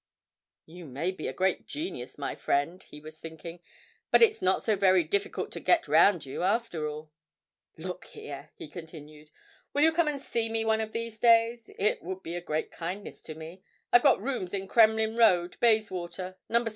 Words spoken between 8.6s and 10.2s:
continued, 'will you come and